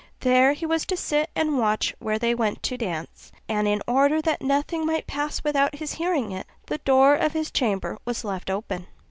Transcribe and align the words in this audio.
There 0.21 0.53
he 0.53 0.65
was 0.65 0.83
to 0.87 0.97
sit 0.97 1.29
and 1.35 1.59
watch 1.59 1.93
where 1.99 2.17
they 2.17 2.33
went 2.33 2.63
to 2.63 2.75
dance; 2.75 3.31
and, 3.47 3.67
in 3.67 3.83
order 3.87 4.19
that 4.19 4.41
nothing 4.41 4.83
might 4.83 5.05
pass 5.05 5.43
without 5.43 5.75
his 5.75 5.93
hearing 5.93 6.31
it, 6.31 6.47
the 6.65 6.79
door 6.79 7.13
of 7.13 7.33
his 7.33 7.51
chamber 7.51 7.99
was 8.03 8.23
left 8.25 8.49
open. 8.49 8.87